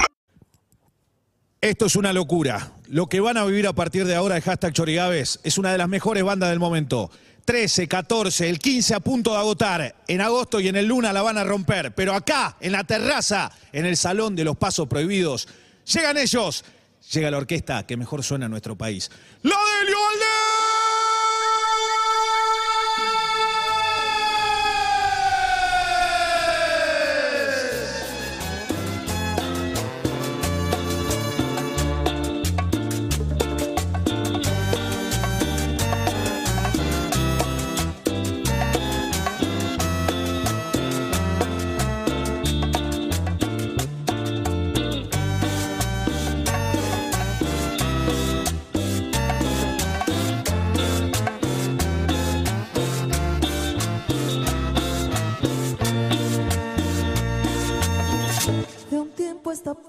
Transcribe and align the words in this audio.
Esto 1.60 1.84
es 1.84 1.94
una 1.94 2.14
locura. 2.14 2.72
Lo 2.88 3.06
que 3.06 3.20
van 3.20 3.36
a 3.36 3.44
vivir 3.44 3.66
a 3.66 3.74
partir 3.74 4.06
de 4.06 4.14
ahora 4.14 4.36
de 4.36 4.40
hashtag 4.40 4.72
Chorigaves 4.72 5.40
es 5.44 5.58
una 5.58 5.72
de 5.72 5.78
las 5.78 5.90
mejores 5.90 6.24
bandas 6.24 6.48
del 6.48 6.60
momento. 6.60 7.10
13, 7.44 7.86
14, 7.86 8.48
el 8.48 8.58
15 8.58 8.94
a 8.94 9.00
punto 9.00 9.32
de 9.32 9.38
agotar. 9.40 9.94
En 10.08 10.22
agosto 10.22 10.58
y 10.58 10.68
en 10.68 10.76
el 10.76 10.86
Luna 10.86 11.12
la 11.12 11.20
van 11.20 11.36
a 11.36 11.44
romper. 11.44 11.94
Pero 11.94 12.14
acá, 12.14 12.56
en 12.60 12.72
la 12.72 12.84
terraza, 12.84 13.52
en 13.70 13.84
el 13.84 13.98
Salón 13.98 14.34
de 14.34 14.44
los 14.44 14.56
Pasos 14.56 14.88
Prohibidos, 14.88 15.46
llegan 15.84 16.16
ellos. 16.16 16.64
Llega 17.12 17.30
la 17.30 17.36
orquesta 17.36 17.86
que 17.86 17.98
mejor 17.98 18.22
suena 18.22 18.46
en 18.46 18.52
nuestro 18.52 18.74
país. 18.74 19.10
¡La 19.42 19.50
De 19.50 19.54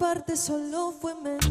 parte 0.06 0.36
solo 0.36 0.92
fue 0.92 1.16
mentir. 1.16 1.45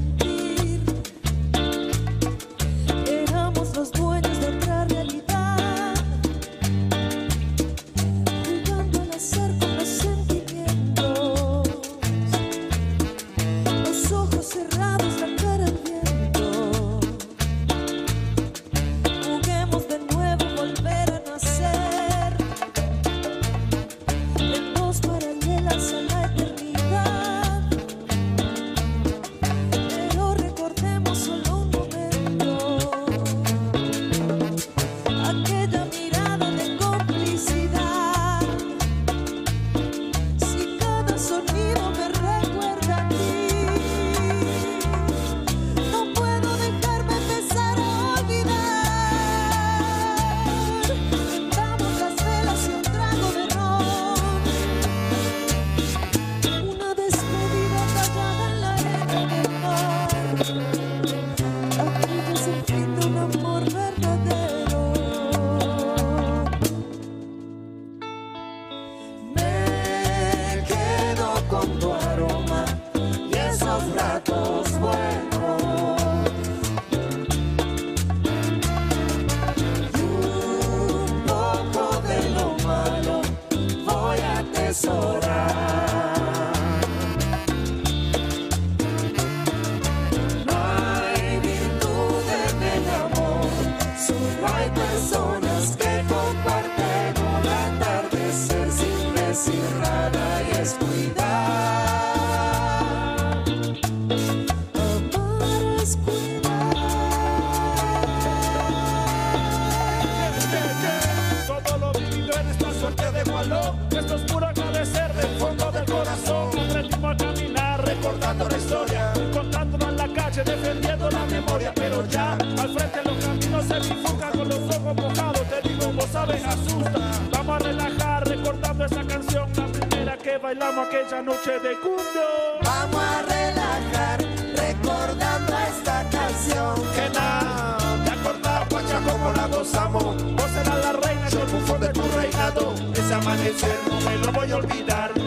Defendiendo 120.45 121.09
la 121.09 121.25
memoria 121.25 121.73
Pero 121.75 122.06
ya 122.07 122.33
al 122.33 122.73
frente 122.73 123.01
los 123.03 123.25
caminos 123.25 123.66
se 123.66 123.79
bifurcan 123.79 124.31
Con 124.31 124.50
los 124.50 124.59
ojos 124.59 124.95
mojados, 124.95 125.41
te 125.50 125.69
digo, 125.69 125.91
vos 125.94 126.09
sabes, 126.11 126.44
asusta. 126.45 126.91
Vamos 127.31 127.56
a 127.56 127.59
relajar 127.59 128.28
recordando 128.28 128.85
esa 128.85 129.03
canción 129.03 129.50
La 129.56 129.88
primera 129.88 130.17
que 130.17 130.38
bailamos 130.38 130.88
aquella 130.88 131.22
noche 131.22 131.51
de 131.59 131.79
cumbio 131.79 132.28
Vamos 132.63 133.01
a 133.01 133.22
relajar 133.23 134.35
recordando 134.56 135.53
esta 135.69 136.03
canción. 136.09 136.75
Que 136.94 137.09
nada, 137.13 137.77
te 138.03 138.12
acordás, 138.12 138.69
guacha, 138.69 139.00
como 139.01 139.31
la 139.33 139.47
gozamos. 139.47 140.33
Vos 140.33 140.51
eras 140.51 140.79
la 140.85 140.94
reina, 140.94 141.29
yo 141.29 141.41
el 141.41 141.47
bufón 141.47 141.81
de 141.81 141.89
tu 141.89 142.01
reinado. 142.16 142.73
Ese 142.94 143.13
amanecer 143.13 143.77
no 143.89 144.01
me 144.01 144.17
lo 144.17 144.31
voy 144.31 144.51
a 144.51 144.56
olvidar 144.57 145.25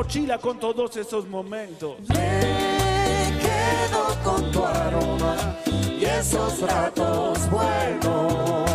mochila 0.00 0.38
con 0.38 0.58
todos 0.58 0.96
esos 0.96 1.28
momentos 1.28 1.96
Me 2.08 3.38
quedo 3.44 4.16
con 4.24 4.50
tu 4.50 4.64
aroma 4.64 5.36
y 5.66 6.04
esos 6.06 6.60
ratos 6.62 7.38
buenos. 7.50 8.70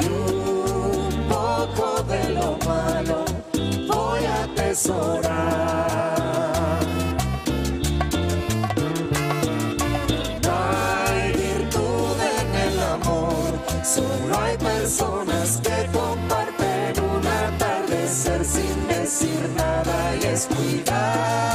Y 0.00 0.06
un 0.06 1.28
poco 1.28 2.04
de 2.04 2.28
lo 2.30 2.56
malo 2.64 3.24
voy 3.88 4.24
a 4.24 4.44
atesorar. 4.44 6.11
Nada 20.50 21.51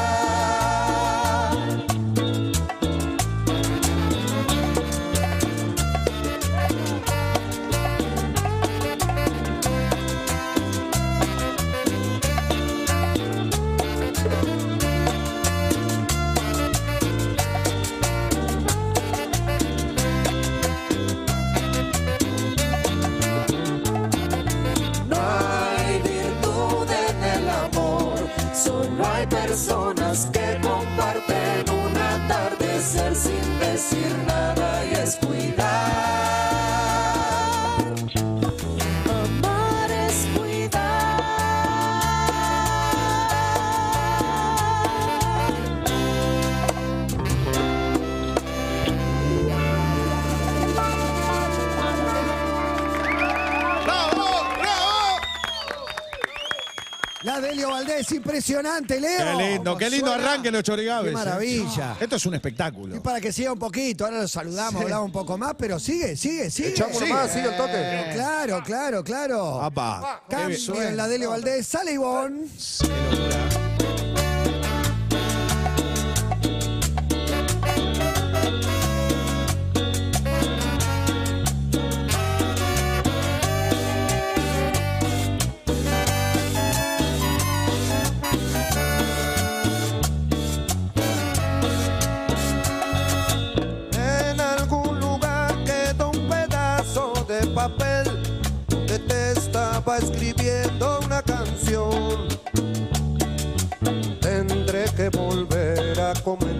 impresionante, 58.27 58.99
Leo. 58.99 59.17
Qué 59.37 59.43
lindo, 59.43 59.63
¿Cómo 59.71 59.77
qué 59.77 59.89
lindo 59.89 60.07
suena? 60.07 60.23
arranque 60.31 60.51
los 60.51 60.63
chorigaves. 60.63 61.05
Qué 61.05 61.09
eh. 61.09 61.13
maravilla. 61.13 61.97
Esto 61.99 62.15
es 62.17 62.25
un 62.25 62.33
Y 62.33 62.35
espectáculo. 62.35 63.01
para 63.01 63.21
que 63.21 63.31
siga 63.31 63.53
un 63.53 63.59
poquito, 63.59 64.05
ahora 64.05 64.21
lo 64.21 64.27
saludamos, 64.27 64.81
hablamos 64.81 65.05
un 65.05 65.11
poco 65.11 65.37
más, 65.37 65.55
pero 65.57 65.79
sigue, 65.79 66.15
sigue, 66.15 66.49
sigue. 66.51 66.69
Echamos 66.69 66.97
uno 66.97 67.05
Sí. 67.07 67.13
más, 67.13 67.31
sigue 67.31 67.47
el 67.47 67.57
toque. 67.57 68.09
Claro, 68.13 68.61
claro, 68.65 69.03
claro. 69.03 69.61
Apa. 69.61 70.23
Cambio 70.29 70.81
en 70.81 70.97
la 70.97 71.07
Delio 71.07 71.29
Valdés, 71.29 71.65
sale 71.67 71.93
Ivonne. 71.93 72.45
En 72.47 73.46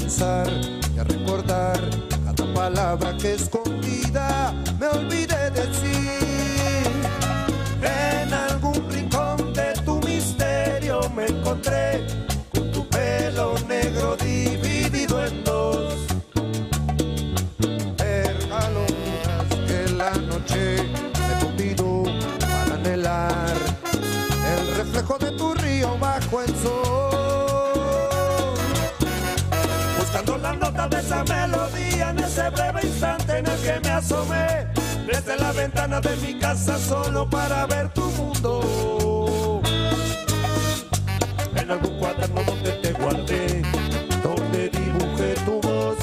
y 0.07 0.99
a 0.99 1.03
recordar 1.03 1.77
cada 2.23 2.53
palabra 2.53 3.17
que 3.17 3.33
escondida 3.33 4.53
me 4.79 4.87
olvidé 4.87 5.51
decir. 5.51 5.86
Ventana 35.87 36.01
de 36.01 36.15
mi 36.17 36.39
casa 36.39 36.77
solo 36.77 37.29
para 37.29 37.65
ver 37.65 37.89
tu 37.93 38.01
mundo. 38.01 39.61
En 41.55 41.71
algún 41.71 41.97
cuaderno 41.99 42.41
donde 42.43 42.71
te 42.71 42.93
guardé, 42.93 43.61
donde 44.23 44.69
dibujé 44.69 45.33
tu 45.45 45.61
voz 45.61 45.97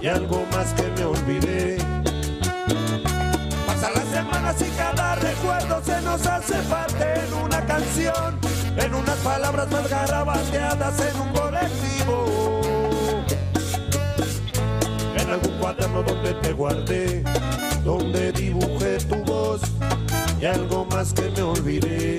y 0.00 0.06
algo 0.08 0.44
más 0.52 0.72
que 0.74 0.84
me 0.96 1.04
olvidé. 1.04 1.78
Pasan 3.66 3.94
las 3.94 4.08
semanas 4.08 4.56
y 4.60 4.70
cada 4.76 5.14
recuerdo 5.16 5.82
se 5.84 6.00
nos 6.02 6.26
hace 6.26 6.54
parte 6.62 7.04
en 7.26 7.34
una 7.34 7.64
canción, 7.66 8.38
en 8.76 8.94
unas 8.94 9.18
palabras 9.18 9.70
más 9.70 9.88
garabateadas 9.88 11.00
en 11.00 11.20
un 11.20 11.28
colectivo. 11.32 12.61
Cuaderno 15.62 16.02
donde 16.02 16.34
te 16.34 16.52
guardé, 16.54 17.22
donde 17.84 18.32
dibujé 18.32 18.98
tu 18.98 19.14
voz 19.22 19.60
y 20.40 20.44
algo 20.44 20.84
más 20.86 21.12
que 21.12 21.30
me 21.30 21.42
olvidé. 21.42 22.16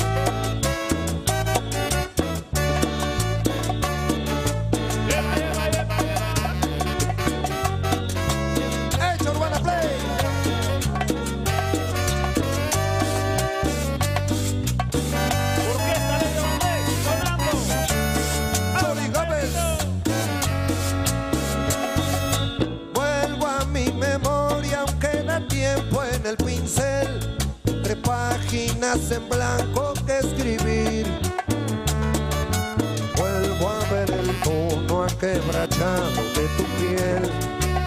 Tono 35.23 35.31
aquebrachado 35.31 36.21
de 36.35 36.47
tu 36.57 36.63
piel, 36.77 37.23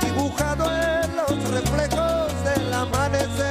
dibujado 0.00 0.64
en 0.64 1.16
los 1.16 1.50
reflejos 1.50 2.32
del 2.44 2.72
amanecer. 2.72 3.44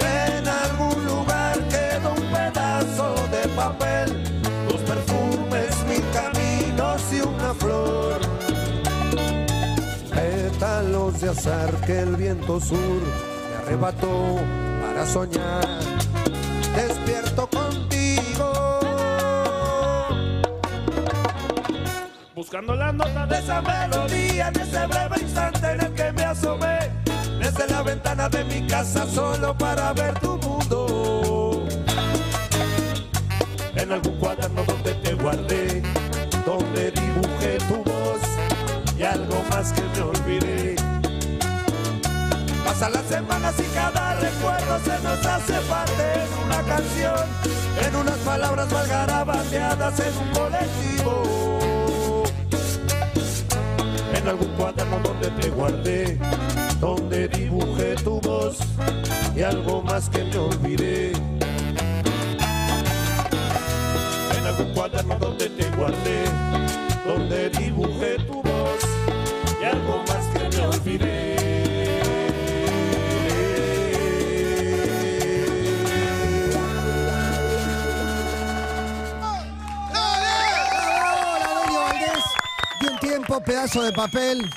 En 0.00 0.48
algún 0.48 1.04
lugar 1.04 1.58
quedó 1.68 2.12
un 2.12 2.32
pedazo 2.32 3.14
de 3.30 3.48
papel, 3.54 4.24
tus 4.68 4.80
perfumes, 4.80 5.84
mil 5.86 6.04
caminos 6.12 7.02
y 7.12 7.20
una 7.20 7.54
flor. 7.54 8.20
Pétalos 10.10 11.20
de 11.20 11.28
azar 11.28 11.74
que 11.86 12.00
el 12.00 12.16
viento 12.16 12.60
sur 12.60 12.78
me 12.78 13.56
arrebató 13.66 14.38
para 14.80 15.06
soñar. 15.06 15.91
Buscando 22.52 22.76
las 22.76 22.92
notas 22.92 23.28
de 23.30 23.38
esa 23.38 23.62
melodía 23.62 24.48
en 24.48 24.60
ese 24.60 24.86
breve 24.86 25.22
instante 25.22 25.72
en 25.72 25.80
el 25.80 25.94
que 25.94 26.12
me 26.12 26.22
asomé 26.22 26.90
desde 27.40 27.66
la 27.66 27.82
ventana 27.82 28.28
de 28.28 28.44
mi 28.44 28.66
casa 28.66 29.06
solo 29.06 29.56
para 29.56 29.94
ver 29.94 30.12
tu 30.20 30.36
mundo. 30.36 31.66
En 33.74 33.90
algún 33.90 34.18
cuaderno 34.18 34.64
donde 34.64 34.92
te 34.96 35.14
guardé, 35.14 35.82
donde 36.44 36.90
dibujé 36.90 37.56
tu 37.68 37.76
voz 37.84 38.20
y 38.98 39.02
algo 39.02 39.42
más 39.48 39.72
que 39.72 39.80
me 39.80 40.02
olvidé. 40.02 40.76
Pasan 42.66 42.92
las 42.92 43.06
semanas 43.06 43.54
y 43.60 43.74
cada 43.74 44.16
recuerdo 44.16 44.78
se 44.84 45.02
nos 45.02 45.24
hace 45.24 45.54
parte 45.70 46.02
en 46.20 46.44
una 46.44 46.62
canción, 46.64 47.26
en 47.82 47.96
unas 47.96 48.18
palabras 48.18 48.70
mal 48.70 48.86
garabateadas 48.86 50.00
en 50.00 50.18
un 50.18 50.32
colectivo. 50.34 51.51
En 54.22 54.28
algún 54.28 54.48
cuaderno 54.56 55.00
donde 55.02 55.30
te 55.30 55.50
guardé, 55.50 56.18
donde 56.80 57.26
dibujé 57.26 57.96
tu 57.96 58.20
voz 58.20 58.56
y 59.34 59.42
algo 59.42 59.82
más 59.82 60.08
que 60.08 60.22
me 60.22 60.36
olvidé. 60.38 61.10
En 64.38 64.46
algún 64.46 64.72
cuaderno 64.74 65.18
donde 65.18 65.48
te 65.48 65.68
guardé, 65.76 66.24
donde 67.04 67.50
dibujé 67.50 68.16
tu 68.28 68.42
voz 68.42 68.80
y 69.60 69.64
algo 69.64 70.04
más 70.06 70.26
que 70.28 70.56
me 70.56 70.66
olvidé. 70.66 71.31
Pedazo 83.40 83.82
de 83.82 83.92
papel. 83.92 84.48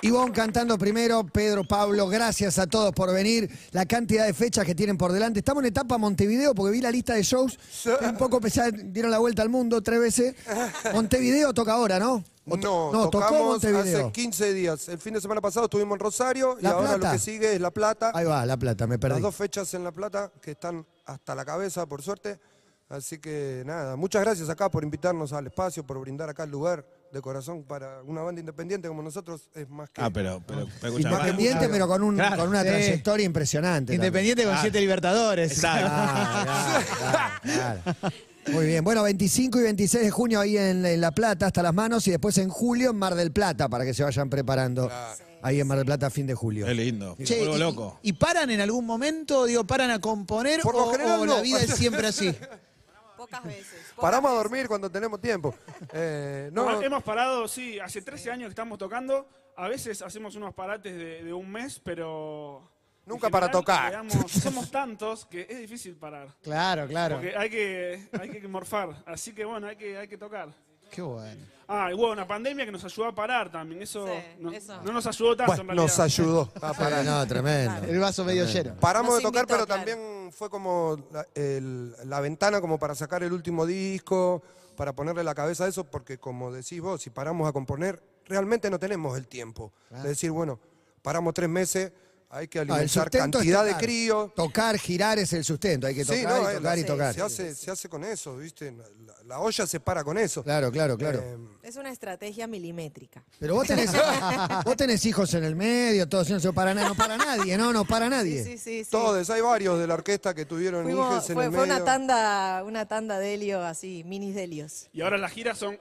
Ivonne 0.00 0.32
cantando 0.32 0.78
primero, 0.78 1.24
Pedro, 1.26 1.64
Pablo, 1.64 2.06
gracias 2.06 2.58
a 2.60 2.68
todos 2.68 2.92
por 2.92 3.12
venir. 3.12 3.50
La 3.72 3.84
cantidad 3.84 4.26
de 4.26 4.32
fechas 4.32 4.64
que 4.64 4.74
tienen 4.74 4.96
por 4.96 5.10
delante. 5.12 5.40
Estamos 5.40 5.62
en 5.64 5.68
etapa 5.70 5.98
Montevideo 5.98 6.54
porque 6.54 6.70
vi 6.72 6.80
la 6.80 6.90
lista 6.92 7.14
de 7.14 7.22
shows. 7.24 7.58
Un 8.02 8.16
poco 8.16 8.38
ya 8.46 8.70
dieron 8.70 9.10
la 9.10 9.18
vuelta 9.18 9.42
al 9.42 9.48
mundo 9.48 9.82
tres 9.82 9.98
veces. 10.00 10.34
Montevideo 10.92 11.52
toca 11.52 11.72
ahora, 11.72 11.98
¿no? 11.98 12.22
To- 12.48 12.56
No, 12.92 13.10
tocó 13.10 13.10
tocamos 13.10 13.42
Montevideo. 13.62 14.06
hace 14.06 14.12
15 14.12 14.54
días. 14.54 14.88
El 14.88 14.98
fin 14.98 15.14
de 15.14 15.20
semana 15.20 15.40
pasado 15.40 15.64
estuvimos 15.66 15.96
en 15.96 16.00
Rosario 16.00 16.56
y 16.60 16.62
La 16.62 16.70
ahora 16.70 16.88
Plata. 16.94 17.06
lo 17.08 17.12
que 17.14 17.18
sigue 17.18 17.54
es 17.54 17.60
La 17.60 17.70
Plata. 17.72 18.12
Ahí 18.14 18.24
va, 18.24 18.46
La 18.46 18.56
Plata, 18.56 18.86
me 18.86 18.98
perdí. 19.00 19.14
Las 19.14 19.22
dos 19.22 19.34
fechas 19.34 19.74
en 19.74 19.82
La 19.84 19.90
Plata 19.92 20.30
que 20.40 20.52
están 20.52 20.86
hasta 21.06 21.34
la 21.34 21.44
cabeza, 21.44 21.86
por 21.86 22.02
suerte. 22.02 22.38
Así 22.88 23.18
que 23.18 23.64
nada, 23.66 23.96
muchas 23.96 24.22
gracias 24.22 24.48
acá 24.48 24.70
por 24.70 24.82
invitarnos 24.84 25.32
al 25.34 25.46
espacio, 25.48 25.84
por 25.84 25.98
brindar 25.98 26.30
acá 26.30 26.44
el 26.44 26.50
lugar 26.50 26.86
de 27.12 27.20
corazón 27.22 27.64
para 27.64 28.02
una 28.02 28.22
banda 28.22 28.40
independiente 28.40 28.88
como 28.88 29.02
nosotros. 29.02 29.48
Es 29.54 29.68
más 29.68 29.88
que. 29.90 30.00
Ah, 30.00 30.10
pero, 30.10 30.42
pero, 30.46 30.66
pero 30.80 30.96
escucha, 30.98 31.10
Independiente, 31.10 31.68
pero 31.68 31.88
con, 31.88 32.02
un- 32.02 32.14
Claro. 32.16 32.36
con 32.36 32.48
una 32.50 32.62
Sí. 32.62 32.68
trayectoria 32.68 33.24
impresionante. 33.26 33.92
también. 33.92 34.00
Independiente 34.02 34.42
con 34.42 34.50
Claro. 34.52 34.62
siete 34.62 34.80
libertadores. 34.80 35.52
Exacto. 35.52 35.86
Ah, 35.90 37.40
claro, 37.42 37.42
claro, 37.42 37.82
claro. 38.00 38.14
Muy 38.52 38.66
bien, 38.66 38.82
bueno, 38.82 39.02
25 39.02 39.58
y 39.60 39.62
26 39.62 40.04
de 40.04 40.10
junio 40.10 40.40
ahí 40.40 40.56
en, 40.56 40.84
en 40.86 41.00
La 41.02 41.10
Plata, 41.12 41.46
hasta 41.46 41.62
las 41.62 41.74
manos, 41.74 42.06
y 42.06 42.10
después 42.12 42.38
en 42.38 42.48
julio 42.48 42.90
en 42.90 42.96
Mar 42.96 43.14
del 43.14 43.30
Plata, 43.30 43.68
para 43.68 43.84
que 43.84 43.92
se 43.92 44.02
vayan 44.02 44.30
preparando 44.30 44.90
ahí 45.42 45.60
en 45.60 45.66
Mar 45.66 45.76
del 45.76 45.84
Plata 45.86 46.06
a 46.06 46.10
fin 46.10 46.26
de 46.26 46.34
julio. 46.34 46.64
Qué 46.64 46.72
lindo. 46.74 47.14
Che, 47.22 47.42
y, 47.42 47.58
loco. 47.58 47.98
y 48.02 48.14
paran 48.14 48.48
en 48.50 48.60
algún 48.62 48.86
momento? 48.86 49.44
Digo, 49.44 49.64
¿paran 49.66 49.90
a 49.90 50.00
componer 50.00 50.60
Por 50.62 50.74
lo 50.74 50.86
o, 50.86 50.92
general 50.92 51.20
o 51.20 51.26
la 51.26 51.36
no. 51.36 51.42
vida 51.42 51.60
es 51.60 51.74
siempre 51.74 52.06
así? 52.06 52.34
Pocas 53.30 53.44
veces. 53.44 53.66
pocas 53.94 53.94
Paramos 54.00 54.30
a 54.30 54.34
veces. 54.34 54.44
dormir 54.50 54.68
cuando 54.68 54.90
tenemos 54.90 55.20
tiempo. 55.20 55.54
Eh, 55.92 56.50
no, 56.52 56.68
Hemos- 56.70 56.84
Hemos 56.84 57.02
parado, 57.02 57.48
sí, 57.48 57.78
hace 57.80 58.02
13 58.02 58.30
años 58.30 58.46
que 58.46 58.50
estamos 58.50 58.78
tocando. 58.78 59.28
A 59.56 59.68
veces 59.68 60.02
hacemos 60.02 60.34
unos 60.36 60.54
parates 60.54 60.94
de, 60.96 61.24
de 61.24 61.32
un 61.32 61.50
mes, 61.50 61.80
pero. 61.82 62.62
en 63.04 63.10
Nunca 63.12 63.28
para 63.30 63.50
tocar. 63.50 63.90
digamos, 63.90 64.30
somos 64.42 64.70
tantos 64.70 65.26
que 65.26 65.46
es 65.48 65.58
difícil 65.58 65.96
parar. 65.96 66.28
Claro, 66.42 66.86
claro. 66.86 67.16
Porque 67.16 67.36
hay 67.36 67.50
que, 67.50 68.08
hay 68.20 68.30
que 68.30 68.46
morfar. 68.48 69.02
Así 69.06 69.32
que 69.34 69.44
bueno, 69.44 69.66
hay 69.66 69.76
que, 69.76 69.96
hay 69.98 70.06
que 70.08 70.16
tocar. 70.18 70.48
Qué 70.90 71.02
bueno. 71.02 71.44
Ah, 71.66 71.88
y 71.90 71.94
hubo 71.94 72.10
una 72.12 72.26
pandemia 72.26 72.64
que 72.64 72.72
nos 72.72 72.82
ayudó 72.82 73.08
a 73.08 73.14
parar 73.14 73.50
también. 73.52 73.82
Eso, 73.82 74.06
Sí, 74.06 74.12
no, 74.38 74.50
eso. 74.52 74.80
no 74.82 74.90
nos 74.92 75.06
ayudó 75.06 75.36
tanto 75.36 75.52
en 75.52 75.66
bueno, 75.66 75.72
realidad. 75.82 75.96
nos 75.98 75.98
ayudó 76.00 76.52
a 76.62 76.72
parar. 76.72 77.04
No, 77.04 77.26
tremendo. 77.26 77.86
El 77.88 77.98
vaso 77.98 78.24
medio 78.24 78.46
lleno. 78.46 78.74
Paramos 78.76 79.10
Nos 79.10 79.18
de 79.18 79.22
tocar, 79.24 79.42
invitó, 79.42 79.54
pero 79.54 79.66
claro. 79.66 79.84
también 79.84 80.17
fue 80.32 80.50
como 80.50 80.96
la, 81.12 81.26
el- 81.34 81.94
la 82.08 82.20
ventana 82.20 82.60
como 82.60 82.78
para 82.78 82.94
sacar 82.94 83.22
el 83.22 83.32
último 83.32 83.66
disco, 83.66 84.42
para 84.76 84.92
ponerle 84.92 85.24
la 85.24 85.34
cabeza 85.34 85.64
a 85.64 85.68
eso, 85.68 85.84
porque 85.84 86.18
como 86.18 86.52
decís 86.52 86.80
vos, 86.80 87.02
si 87.02 87.10
paramos 87.10 87.48
a 87.48 87.52
componer, 87.52 88.02
realmente 88.26 88.70
no 88.70 88.78
tenemos 88.78 89.16
el 89.18 89.26
tiempo. 89.26 89.72
De 90.02 90.08
decir, 90.10 90.30
bueno, 90.30 90.60
paramos 91.02 91.34
tres 91.34 91.48
meses, 91.48 91.92
hay 92.30 92.46
que 92.48 92.58
el 92.58 92.70
alimentar 92.70 93.08
es 93.12 93.20
cantidad 93.20 93.64
de 93.64 93.74
críos. 93.76 94.34
Tocar, 94.34 94.78
girar 94.78 95.18
es 95.18 95.32
el 95.32 95.44
sustento. 95.44 95.86
Hay 95.86 95.94
que 95.94 96.04
tocar 96.04 96.18
Sí, 96.18 96.24
no, 96.26 96.50
y 96.50 96.54
tocar 96.56 96.78
y 96.78 96.84
tocar. 96.84 97.14
Se 97.14 97.22
hace, 97.22 97.54
se 97.54 97.70
hace 97.70 97.88
con 97.88 98.04
eso, 98.04 98.36
¿viste? 98.36 98.72
La, 98.72 99.14
la 99.24 99.40
olla 99.40 99.66
se 99.66 99.80
para 99.80 100.04
con 100.04 100.18
eso. 100.18 100.42
Claro, 100.44 100.70
claro, 100.70 100.96
claro. 100.98 101.20
Eh, 101.20 101.38
Es 101.62 101.76
una 101.76 101.90
estrategia 101.90 102.46
milimétrica. 102.46 103.24
Pero 103.38 103.54
vos 103.54 103.66
tenés, 103.66 103.90
vos 104.64 104.76
tenés 104.76 105.04
hijos 105.06 105.32
en 105.34 105.44
el 105.44 105.56
medio, 105.56 106.08
todos 106.08 106.28
no 106.44 106.52
para 106.52 106.74
nadie, 106.74 106.88
no 106.88 106.94
para 106.94 107.16
nadie, 107.16 107.56
no, 107.56 107.72
no 107.72 107.84
para 107.84 108.08
nadie. 108.08 108.44
Sí, 108.44 108.58
sí, 108.58 108.86
todos, 108.90 109.28
hay 109.30 109.40
varios 109.40 109.78
de 109.78 109.86
la 109.86 109.94
orquesta 109.94 110.34
que 110.34 110.44
tuvieron 110.44 110.84
Fuimos- 110.84 111.12
hijos 111.14 111.30
en 111.30 111.34
fue, 111.34 111.44
el 111.46 111.50
fue 111.52 111.60
medio. 111.62 111.74
una 111.76 111.84
tanda, 111.84 112.62
una 112.64 112.86
tanda 112.86 113.18
de 113.18 113.34
helio 113.34 113.62
así, 113.64 114.04
minis 114.04 114.34
de 114.34 114.44
helios. 114.44 114.88
Y 114.92 115.00
ahora 115.00 115.16
las 115.18 115.32
giras 115.32 115.58
son. 115.58 115.78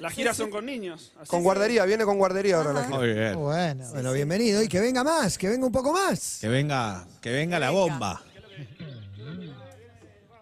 Las 0.00 0.12
giras 0.14 0.36
son 0.36 0.50
con 0.50 0.64
niños. 0.64 1.12
así 1.20 1.28
Con 1.28 1.40
que- 1.40 1.44
guardería, 1.44 1.84
viene 1.84 2.04
con 2.04 2.16
guardería 2.18 2.56
ahora 2.56 2.72
la 2.72 2.84
gira. 2.84 2.98
Muy 2.98 3.12
bien. 3.12 3.34
Bueno. 3.38 3.88
Bueno, 3.92 4.12
bienvenido 4.12 4.62
y 4.62 4.68
que 4.68 4.80
venga 4.80 5.04
más, 5.04 5.36
que 5.36 5.48
venga 5.48 5.66
un 5.66 5.72
poco 5.72 5.92
más. 5.92 6.38
Que 6.40 6.48
venga, 6.48 7.06
que 7.20 7.30
venga 7.30 7.58
la 7.58 7.70
bomba. 7.70 8.22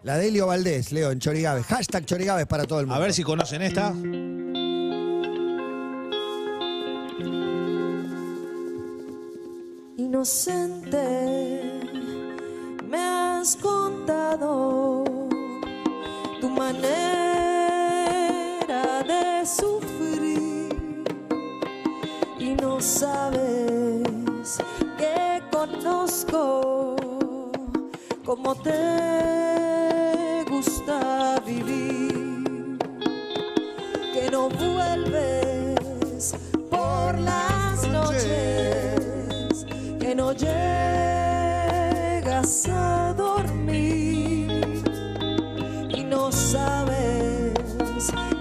La 0.03 0.17
de 0.17 0.29
Elio 0.29 0.47
Valdés, 0.47 0.93
Leo, 0.93 1.11
en 1.11 1.19
Chorigaves. 1.19 1.65
Hashtag 1.65 2.05
Chorigaves 2.05 2.45
para 2.47 2.63
todo 2.63 2.79
el 2.79 2.85
mundo. 2.87 3.01
A 3.01 3.03
ver 3.03 3.13
si 3.13 3.21
conocen 3.21 3.61
esta. 3.61 3.93
Inocente, 9.97 10.78
sabes 22.81 24.57
que 24.97 25.41
conozco 25.51 26.95
cómo 28.25 28.55
te 28.55 30.45
gusta 30.49 31.41
vivir 31.45 32.77
que 34.13 34.31
no 34.31 34.49
vuelves 34.49 36.35
por 36.69 37.19
las 37.19 37.85
noches, 37.89 39.65
que 39.99 40.15
no 40.15 40.31
llegas 40.31 41.49
a 42.69 43.13
dormir 43.17 44.83
y 45.89 46.03
no 46.03 46.31
sabes 46.31 47.53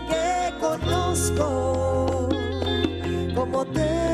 que 0.08 0.54
conozco 0.60 2.28
cómo 3.34 3.64
te 3.66 4.07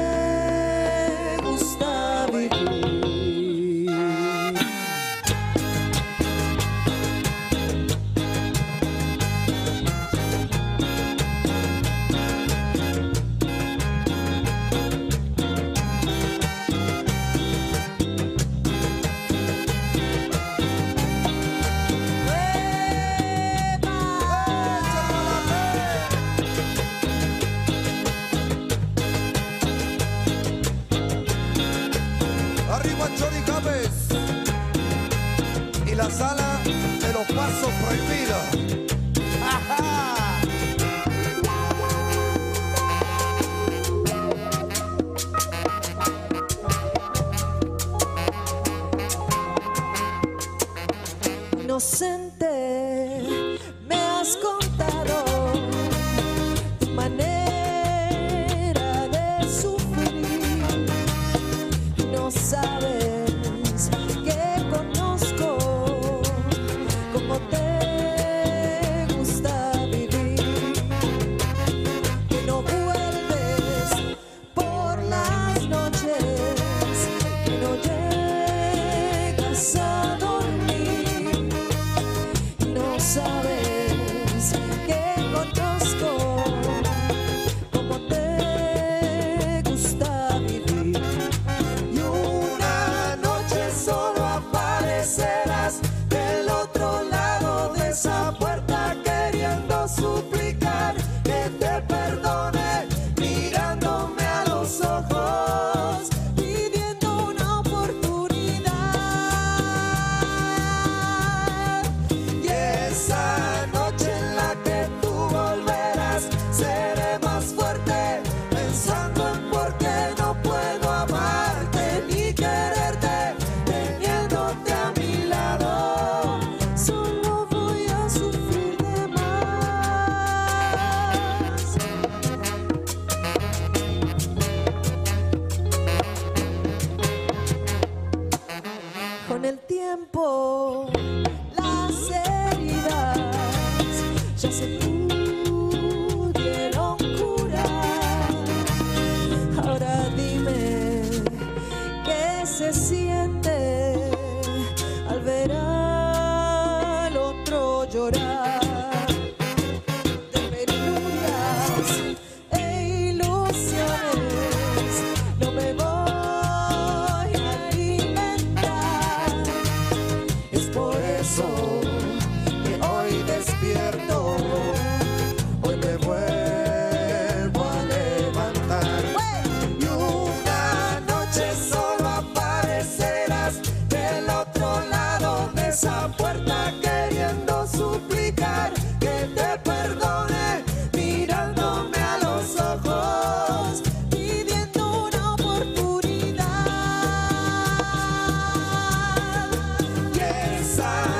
side. 200.74 201.13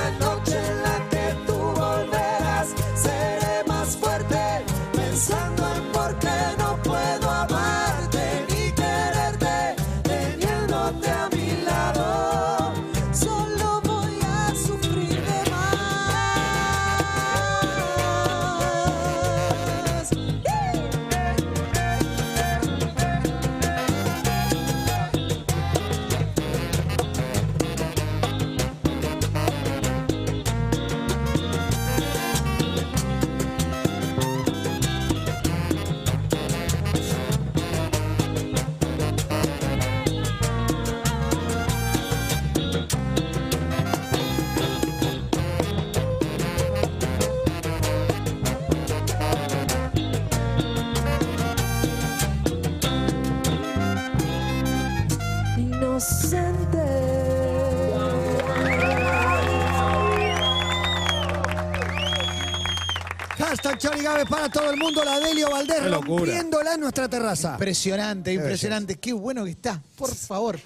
Para 64.29 64.51
todo 64.51 64.71
el 64.71 64.77
mundo, 64.77 65.03
la 65.03 65.19
Delio 65.19 65.51
Valdés 65.51 65.91
rompiéndola 65.91 66.75
en 66.75 66.81
nuestra 66.81 67.09
terraza. 67.09 67.53
Impresionante, 67.53 68.33
impresionante. 68.35 68.97
Qué 68.97 69.15
bueno 69.15 69.45
que 69.45 69.53
está, 69.53 69.83
por 69.97 70.15
favor. 70.15 70.61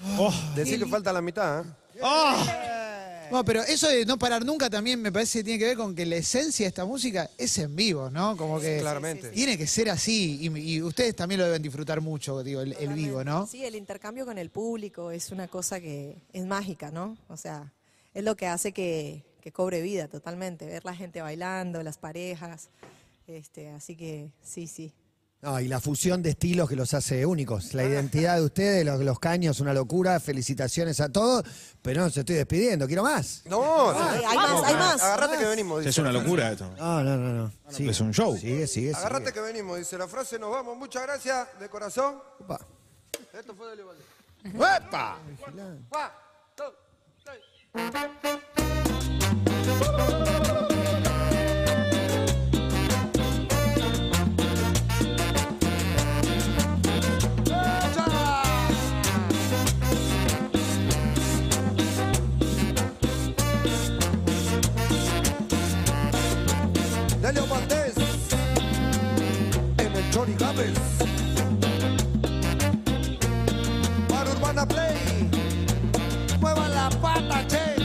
Decir 0.55 0.77
que 0.77 0.85
falta 0.85 1.13
la 1.13 1.21
mitad, 1.21 1.63
¿eh? 1.63 1.99
No, 3.31 3.45
pero 3.45 3.61
eso 3.61 3.87
de 3.87 4.05
no 4.05 4.17
parar 4.17 4.43
nunca 4.43 4.69
también 4.69 5.01
me 5.01 5.11
parece 5.11 5.39
que 5.39 5.43
tiene 5.43 5.59
que 5.59 5.65
ver 5.67 5.77
con 5.77 5.95
que 5.95 6.05
la 6.05 6.15
esencia 6.15 6.65
de 6.65 6.69
esta 6.69 6.83
música 6.83 7.29
es 7.37 7.57
en 7.59 7.75
vivo, 7.75 8.09
¿no? 8.09 8.35
Como 8.35 8.59
que 8.59 8.79
Claramente. 8.79 9.29
tiene 9.29 9.55
que 9.57 9.67
ser 9.67 9.89
así 9.89 10.39
y, 10.41 10.59
y 10.59 10.81
ustedes 10.81 11.15
también 11.15 11.39
lo 11.39 11.45
deben 11.45 11.61
disfrutar 11.61 12.01
mucho, 12.01 12.43
digo, 12.43 12.61
el, 12.61 12.73
el 12.73 12.89
vivo, 12.93 13.23
¿no? 13.23 13.45
Sí, 13.45 13.63
el 13.63 13.75
intercambio 13.75 14.25
con 14.25 14.37
el 14.39 14.49
público 14.49 15.11
es 15.11 15.31
una 15.31 15.47
cosa 15.47 15.79
que 15.79 16.17
es 16.33 16.45
mágica, 16.45 16.89
¿no? 16.91 17.17
O 17.29 17.37
sea, 17.37 17.71
es 18.15 18.23
lo 18.23 18.35
que 18.35 18.47
hace 18.47 18.71
que, 18.71 19.23
que 19.41 19.51
cobre 19.51 19.81
vida 19.83 20.07
totalmente, 20.07 20.65
ver 20.65 20.83
la 20.83 20.95
gente 20.95 21.21
bailando, 21.21 21.83
las 21.83 21.99
parejas, 21.99 22.69
este, 23.37 23.69
así 23.69 23.95
que 23.95 24.31
sí, 24.41 24.67
sí. 24.67 24.93
No, 25.41 25.57
y 25.57 25.69
la 25.69 25.79
fusión 25.79 26.21
de 26.21 26.31
estilos 26.31 26.67
que 26.67 26.75
los 26.75 26.93
hace 26.93 27.25
únicos. 27.25 27.73
La 27.73 27.85
identidad 27.85 28.35
de 28.35 28.41
ustedes, 28.43 28.85
los, 28.85 28.99
los 28.99 29.19
caños, 29.19 29.61
una 29.61 29.73
locura. 29.73 30.19
Felicitaciones 30.19 30.99
a 30.99 31.09
todos. 31.09 31.45
Pero 31.81 32.01
no 32.01 32.09
se 32.09 32.19
estoy 32.21 32.35
despidiendo, 32.35 32.85
quiero 32.87 33.03
más. 33.03 33.43
No, 33.45 33.91
Ay, 33.91 34.21
hay 34.27 34.35
más, 34.35 34.63
hay 34.65 34.75
más. 34.75 35.01
Agarrate 35.01 35.37
que 35.37 35.45
venimos. 35.45 35.85
Es 35.85 35.97
una 35.97 36.11
locura 36.11 36.51
esto. 36.51 36.69
No, 36.77 37.03
no, 37.03 37.15
no, 37.15 37.33
no. 37.33 37.53
Sigue. 37.69 37.91
Es 37.91 38.01
un 38.01 38.13
show. 38.13 38.37
Sigue, 38.37 38.67
sigue. 38.67 38.93
Agarrate 38.93 39.27
sigue. 39.27 39.35
que 39.35 39.41
venimos, 39.41 39.77
dice 39.77 39.97
la 39.97 40.09
frase. 40.09 40.37
Nos 40.37 40.51
vamos. 40.51 40.77
Muchas 40.77 41.03
gracias 41.03 41.47
de 41.57 41.69
corazón. 41.69 42.15
Opa. 42.41 42.59
Esto 43.31 43.55
fue 43.55 43.69
de 43.69 43.77
Levalde. 43.77 44.03
¡Epa! 44.43 45.19
One, 45.55 46.11
two, 46.55 46.73
three. 47.23 47.39
Delio 67.29 67.45
Valdés 67.45 67.93
en 69.77 69.95
el 69.95 70.03
Johnny 70.11 70.33
Gávez. 70.33 70.73
Para 74.07 74.31
Urbana 74.31 74.67
Play 74.67 75.29
mueva 76.41 76.67
la 76.69 76.89
pata 76.89 77.45
che. 77.47 77.75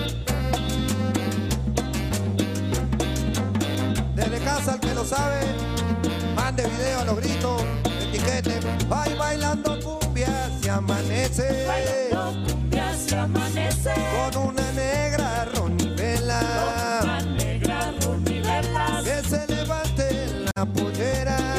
Desde 4.14 4.38
casa 4.38 4.76
el 4.76 4.80
que 4.80 4.94
lo 4.94 5.04
sabe 5.04 5.40
mande 6.34 6.66
video 6.66 7.00
a 7.00 7.04
los 7.04 7.16
gritos 7.16 7.62
etiquete 8.00 8.60
ay 8.88 9.14
bailando 9.18 9.78
cumbia 9.80 10.50
se 10.62 10.70
amanece. 10.70 11.66
Bailando 11.66 12.50
cumbia 12.50 12.94
se 12.96 13.18
amanece. 13.18 13.92
con 14.32 14.53
pollera 20.66 21.53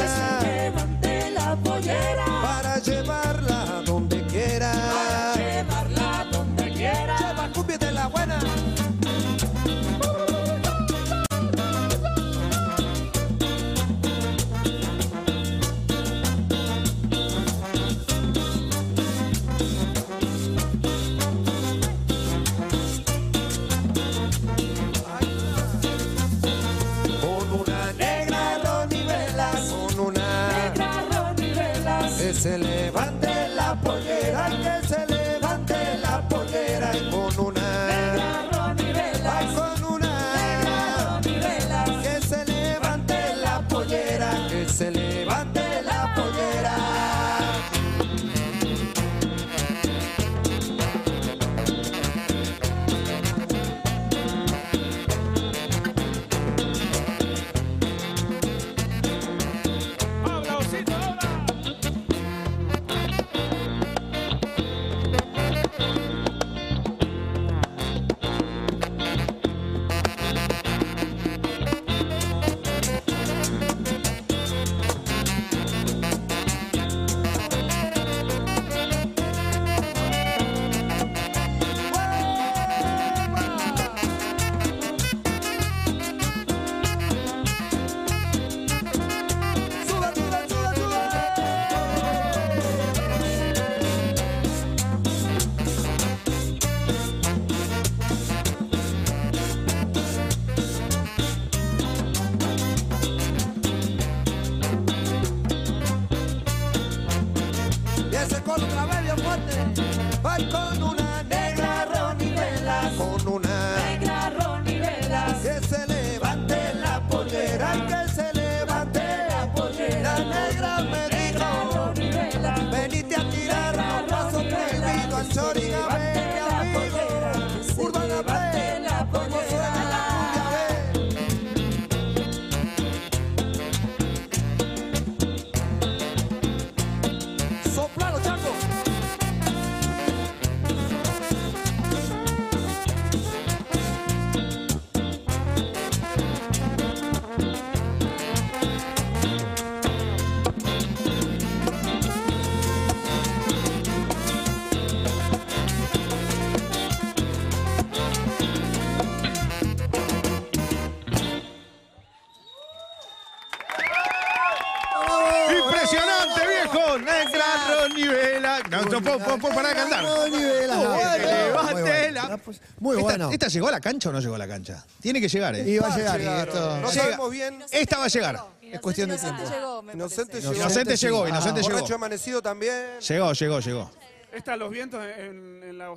No, 169.19 169.38
no 169.38 169.67
de 169.69 169.75
cantar. 169.75 170.04
Muy 170.04 170.30
No, 170.32 170.38
bueno, 170.38 170.89
muy 170.89 170.99
levante 171.23 171.82
bueno. 171.82 172.12
la- 172.12 172.39
Muy 172.80 172.95
¿Esta, 172.97 173.04
bueno. 173.04 173.32
¿Esta 173.32 173.47
llegó 173.47 173.67
a 173.67 173.71
la 173.71 173.80
cancha 173.82 174.10
o 174.10 174.12
no 174.12 174.19
llegó 174.19 174.36
a 174.36 174.38
la 174.38 174.47
cancha? 174.47 174.86
Tiene 175.01 175.21
que 175.21 175.28
llegar, 175.30 175.56
¿eh? 175.56 175.63
Y 175.69 175.78
va 175.78 175.93
a 175.93 175.97
llegar. 175.97 176.47
No 176.82 176.91
sabemos 176.91 177.32
bien. 177.32 177.63
Esta 177.71 177.97
va 177.97 178.06
a 178.06 178.08
llegar. 178.08 178.39
Es 178.62 178.80
cuestión 178.82 179.10
de 179.10 179.15
Inocente 179.15 179.43
tiempo. 179.43 179.84
Inocente 179.93 180.41
llegó. 180.41 180.56
Inocente 180.56 180.95
llegó. 180.97 181.28
Inocente 181.28 181.62
llegó. 181.62 181.73
Borracho 181.75 181.95
amanecido 181.95 182.41
también. 182.41 182.99
Llegó, 183.08 183.32
llegó, 183.34 183.60
llegó. 183.60 183.91
Están 184.34 184.60
los 184.60 184.69
vientos 184.69 185.01
en, 185.17 185.78
la. 185.78 185.93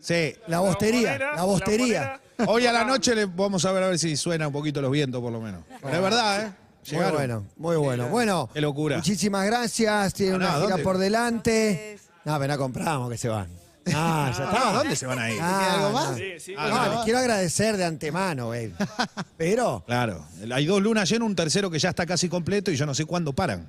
Sí. 0.00 0.34
La 0.46 0.60
bostería, 0.60 1.18
la 1.18 1.42
bostería. 1.42 2.20
Hoy 2.46 2.66
a 2.66 2.72
la 2.72 2.84
noche 2.84 3.14
le 3.14 3.26
vamos 3.26 3.64
a 3.66 3.72
ver 3.72 3.82
a 3.82 3.88
ver 3.88 3.98
si 3.98 4.16
suena 4.16 4.46
un 4.46 4.52
poquito 4.52 4.80
los 4.80 4.90
vientos, 4.90 5.20
por 5.20 5.30
lo 5.30 5.40
menos. 5.42 5.62
Pero 5.82 5.94
es 5.96 6.02
verdad, 6.02 6.40
¿eh? 6.42 6.44
Muy 6.46 6.90
Llegaron. 6.92 7.12
bueno, 7.16 7.46
muy 7.56 7.76
bueno. 7.76 8.08
Bueno, 8.08 8.48
Qué 8.54 8.60
locura. 8.62 8.96
muchísimas 8.96 9.44
gracias. 9.44 10.14
Tiene 10.14 10.32
Ah, 10.32 10.36
una 10.36 10.46
no, 10.46 10.52
gira 10.54 10.68
¿dónde? 10.70 10.82
por 10.84 10.96
delante. 10.96 11.98
No, 12.24 12.38
pero 12.38 12.52
no 12.54 12.58
compramos 12.58 13.10
que 13.10 13.18
se 13.18 13.28
van. 13.28 13.48
Ah, 13.92 14.30
ya 14.36 14.44
está. 14.44 14.72
¿dónde 14.74 14.94
se 14.94 15.06
van 15.06 15.18
a 15.18 15.30
ir? 15.32 15.38
Ah, 15.40 15.74
algo 15.74 15.90
más? 15.90 16.10
no. 16.10 16.16
Sí, 16.18 16.32
sí. 16.38 16.54
Ah, 16.56 16.68
No, 16.68 16.84
no. 16.86 16.94
les 16.94 17.04
quiero 17.04 17.18
agradecer 17.18 17.76
de 17.78 17.84
antemano, 17.86 18.48
baby. 18.50 18.74
Pero, 19.38 19.82
Claro. 19.86 20.24
Hay 20.52 20.66
dos 20.66 20.82
lunas 20.82 21.08
llenas, 21.08 21.26
un 21.26 21.34
tercero 21.34 21.70
que 21.70 21.78
ya 21.78 21.88
está 21.88 22.04
casi 22.06 22.28
completo 22.28 22.70
y 22.70 22.76
yo 22.76 22.84
no 22.86 22.94
sé 22.94 23.06
cuándo 23.06 23.32
paran. 23.32 23.68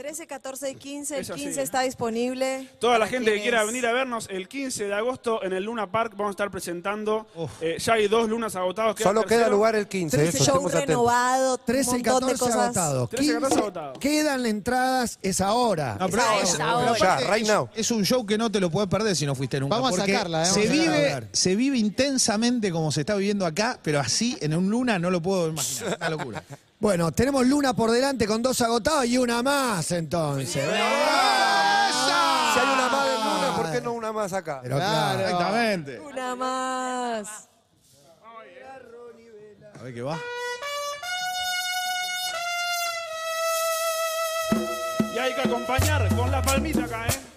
13, 0.00 0.26
14 0.26 0.70
y 0.70 0.74
15. 0.76 1.14
El 1.16 1.20
Eso 1.20 1.34
sí. 1.34 1.40
15 1.44 1.60
está 1.60 1.82
disponible. 1.82 2.66
Toda 2.78 2.98
la 2.98 3.06
gente 3.06 3.34
que 3.34 3.42
quiera 3.42 3.64
venir 3.64 3.86
a 3.86 3.92
vernos 3.92 4.28
el 4.30 4.48
15 4.48 4.84
de 4.84 4.94
agosto 4.94 5.42
en 5.44 5.52
el 5.52 5.64
Luna 5.64 5.90
Park 5.92 6.12
vamos 6.16 6.28
a 6.28 6.30
estar 6.30 6.50
presentando. 6.50 7.26
Eh, 7.60 7.76
ya 7.78 7.92
hay 7.92 8.08
dos 8.08 8.26
lunas 8.26 8.56
agotados. 8.56 8.96
queda 8.96 9.08
Solo 9.08 9.24
queda 9.26 9.50
lugar 9.50 9.76
el 9.76 9.86
15, 9.88 10.16
Trece 10.16 10.38
eso, 10.38 10.52
Show 10.52 10.68
renovado, 10.68 11.58
13 11.58 11.90
y 11.90 12.00
un 12.00 12.06
montón 12.06 12.28
de 12.28 12.32
14 12.32 12.38
cosas. 12.38 12.56
agotados. 12.64 13.10
13 13.10 13.24
y 13.24 13.28
14 13.34 13.48
15 13.54 13.60
agotados. 13.60 13.98
Quedan 13.98 14.46
entradas, 14.46 15.18
es 15.20 15.40
ahora. 15.42 15.98
No, 16.00 16.08
pero 16.08 16.22
es- 16.42 16.54
es 16.54 16.60
ahora. 16.60 16.92
pero 16.98 17.04
Ya, 17.04 17.34
right 17.34 17.46
now. 17.46 17.68
Es 17.74 17.90
un 17.90 18.02
show 18.02 18.24
que 18.24 18.38
no 18.38 18.50
te 18.50 18.58
lo 18.58 18.70
puedes 18.70 18.88
perder 18.88 19.14
si 19.14 19.26
no 19.26 19.34
fuiste 19.34 19.60
nunca. 19.60 19.76
Vamos 19.76 19.98
a 19.98 20.06
sacarla, 20.06 20.44
eh, 20.44 20.46
se, 20.46 20.60
vamos 20.66 20.70
a 20.70 20.72
vive, 20.72 21.28
se 21.32 21.56
vive 21.56 21.76
intensamente 21.76 22.72
como 22.72 22.90
se 22.90 23.00
está 23.00 23.16
viviendo 23.16 23.44
acá, 23.44 23.78
pero 23.82 24.00
así 24.00 24.34
en 24.40 24.54
un 24.54 24.70
luna 24.70 24.98
no 24.98 25.10
lo 25.10 25.20
puedo 25.20 25.48
imaginar. 25.50 25.98
Una 25.98 26.08
locura. 26.08 26.42
Bueno, 26.80 27.12
tenemos 27.12 27.46
Luna 27.46 27.74
por 27.74 27.90
delante 27.90 28.26
con 28.26 28.42
dos 28.42 28.58
agotados 28.62 29.04
y 29.04 29.18
una 29.18 29.42
más 29.42 29.92
entonces. 29.92 30.48
Si 30.48 30.58
hay 30.58 30.66
una 30.66 30.78
más 32.88 33.06
de 33.06 33.12
luna, 33.16 33.52
¿por 33.54 33.70
qué 33.70 33.82
no 33.82 33.92
una 33.92 34.12
más 34.12 34.32
acá? 34.32 34.60
Pero 34.62 34.76
claro. 34.76 35.20
Exactamente. 35.20 36.00
Una 36.00 36.34
más. 36.34 37.48
A 39.78 39.82
ver 39.82 39.94
qué 39.94 40.00
va. 40.00 40.18
Y 45.14 45.18
hay 45.18 45.34
que 45.34 45.40
acompañar 45.42 46.08
con 46.16 46.30
la 46.30 46.40
palmita 46.40 46.84
acá, 46.84 47.06
¿eh? 47.08 47.29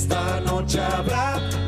Esta 0.00 0.40
noche 0.40 0.80
habrá 0.80 1.59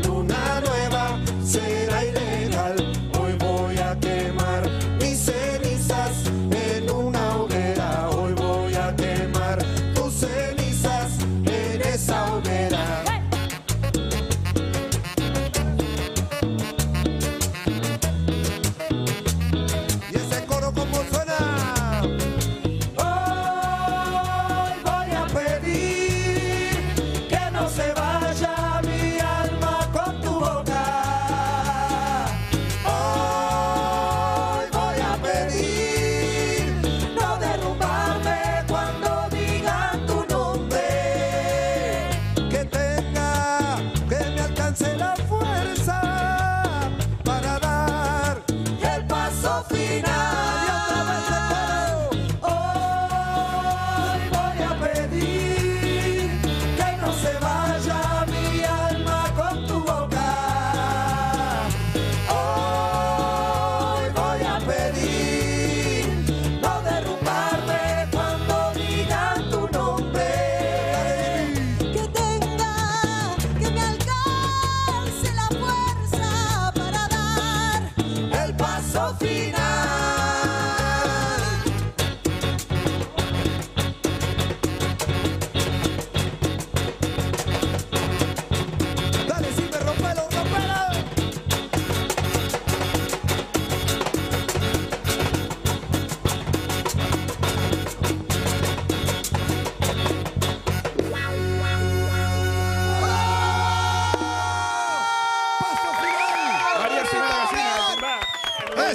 final. 49.62 50.31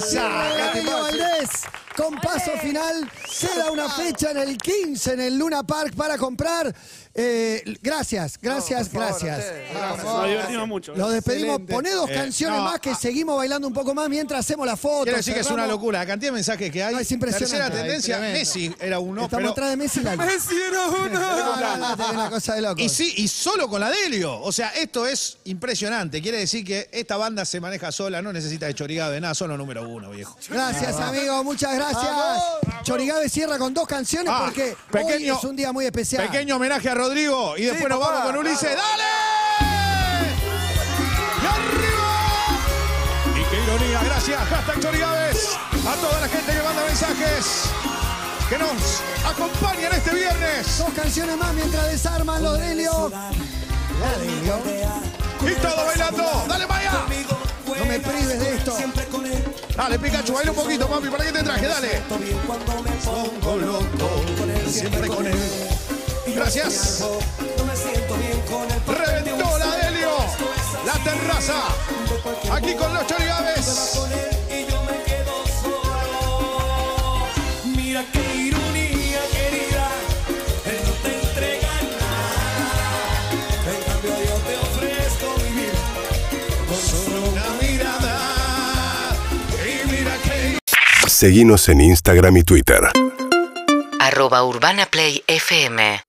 Darío 0.00 1.02
Valdés. 1.02 1.50
con 1.96 2.14
paso 2.20 2.52
final. 2.62 3.10
Queda 3.40 3.72
una 3.72 3.88
fecha 3.88 4.30
en 4.30 4.38
el 4.38 4.56
15 4.56 5.14
en 5.14 5.20
el 5.20 5.38
Luna 5.38 5.64
Park 5.64 5.94
para 5.96 6.16
comprar. 6.16 6.72
Eh, 7.20 7.64
gracias, 7.82 8.38
gracias, 8.40 8.92
gracias. 8.92 9.44
Nos 10.04 10.28
divertimos 10.28 10.68
mucho. 10.68 10.94
Los 10.94 11.12
despedimos. 11.12 11.56
Excelente. 11.60 11.72
Poné 11.74 11.90
dos 11.90 12.08
Eh, 12.10 12.14
canciones 12.14 12.58
no, 12.58 12.64
más 12.64 12.78
que 12.78 12.94
seguimos 12.94 13.36
bailando 13.36 13.66
un 13.66 13.74
poco 13.74 13.92
más 13.92 14.08
mientras 14.08 14.38
hacemos 14.38 14.64
la 14.64 14.76
foto. 14.76 15.02
Quiero 15.02 15.16
decir 15.16 15.34
que 15.34 15.40
es 15.40 15.50
una 15.50 15.66
locura. 15.66 15.98
La 15.98 16.06
cantidad 16.06 16.30
de 16.30 16.34
mensajes 16.36 16.70
que 16.70 16.82
hay. 16.84 16.94
No, 16.94 17.00
es 17.00 17.10
impresionante. 17.10 17.48
Tercera 17.56 17.66
Ay, 17.66 17.72
tendencia, 17.82 18.16
tremendo. 18.18 18.38
Messi 18.38 18.74
era 18.78 18.98
uno. 19.00 19.24
Estamos 19.24 19.40
pero- 19.42 19.50
atrás 19.52 19.70
de 19.70 19.76
Messi 19.76 20.00
Lali. 20.00 20.18
Messi 20.18 20.54
era 20.68 20.86
uno. 20.86 22.08
Una 22.12 22.30
cosa 22.30 22.54
de 22.54 22.60
loco. 22.62 22.80
Y 22.80 22.88
sí, 22.88 23.14
y 23.16 23.26
solo 23.26 23.68
con 23.68 23.80
la 23.80 23.90
Delio. 23.90 24.40
O 24.40 24.52
sea, 24.52 24.68
esto 24.70 25.04
es 25.06 25.38
impresionante. 25.44 26.22
Quiere 26.22 26.38
decir 26.38 26.64
que 26.64 26.88
esta 26.92 27.16
banda 27.16 27.44
se 27.44 27.58
maneja 27.60 27.90
sola, 27.90 28.22
no 28.22 28.32
necesita 28.32 28.66
de 28.66 28.74
chorigado 28.74 29.10
de 29.10 29.20
nada, 29.20 29.34
solo 29.34 29.56
número 29.56 29.88
uno, 29.88 30.10
viejo. 30.10 30.38
Gracias, 30.48 30.94
amigo, 31.00 31.42
muchas 31.42 31.74
gracias. 31.74 32.08
Chorigabe 32.84 33.28
cierra 33.28 33.58
con 33.58 33.74
dos 33.74 33.86
canciones 33.88 34.32
Ah, 34.32 34.42
porque 34.44 34.76
pequeño- 34.92 35.32
hoy 35.34 35.38
es 35.38 35.44
un 35.44 35.56
día 35.56 35.72
muy 35.72 35.84
especial. 35.84 36.26
Pequeño 36.28 36.56
homenaje 36.56 36.88
a 36.88 36.94
Rodrigo 37.08 37.56
y 37.56 37.62
después 37.62 37.88
nos 37.88 38.00
papá, 38.00 38.12
vamos 38.12 38.26
con 38.26 38.36
Ulises. 38.40 38.68
claro. 38.68 38.82
¡Dale! 38.82 39.04
¡Y 41.42 41.46
arriba! 41.46 42.10
Y 43.34 43.44
qué 43.50 43.62
ironía, 43.62 44.00
gracias. 44.04 44.38
Hashtag 44.46 44.80
Chorigaves. 44.80 45.56
A 45.88 45.94
toda 45.94 46.20
la 46.20 46.28
gente 46.28 46.52
que 46.52 46.62
manda 46.62 46.84
mensajes. 46.84 47.62
Que 48.50 48.58
nos 48.58 49.00
acompañan 49.24 49.92
este 49.94 50.14
viernes. 50.14 50.78
Dos 50.78 50.90
canciones 50.90 51.36
más 51.38 51.54
mientras 51.54 51.86
desarman 51.86 52.42
los 52.42 52.58
Delio. 52.58 53.10
Y 55.40 55.54
todo 55.62 55.86
bailando. 55.86 56.44
¡Dale, 56.46 56.66
Maya! 56.66 56.92
No 57.78 57.84
me 57.86 58.00
prives 58.00 58.38
de 58.38 58.54
esto. 58.54 58.76
Dale, 59.74 59.98
Pikachu, 59.98 60.34
baila 60.34 60.50
un 60.50 60.56
poquito, 60.58 60.86
papi. 60.86 61.08
¿Para 61.08 61.24
qué 61.24 61.32
te 61.32 61.42
traje? 61.42 61.68
Dale. 61.68 62.02
Siempre 64.68 65.08
con 65.08 65.26
él. 65.26 65.77
Gracias. 66.38 67.04
Reventó 68.86 69.58
la 69.58 69.76
Delio. 69.76 70.16
La 70.86 70.92
terraza. 71.02 71.64
Aquí 72.52 72.74
con 72.76 72.94
los 72.94 73.04
chorigaves. 73.08 73.98
Mira 77.64 78.04
qué 78.12 78.36
ironía, 78.36 79.20
querida, 79.32 79.88
él 80.64 80.78
no 80.86 80.92
te 81.02 81.20
entrega 81.26 81.72
nada. 81.98 83.30
En 83.66 83.82
cambio 83.90 84.12
yo 84.24 84.36
te 84.46 84.54
ofrezco 84.56 85.34
vivir 85.42 85.72
con 86.68 86.76
solo 86.76 87.30
Una 87.32 87.46
mirada. 87.60 89.16
Y 89.66 89.90
mira 89.90 90.16
que 90.22 90.58
Seguinos 91.08 91.68
en 91.68 91.80
Instagram 91.80 92.36
y 92.36 92.42
Twitter. 92.44 92.88
arroba 93.98 94.44
Urbana 94.44 94.86
Play 94.86 95.24
FM 95.26 96.00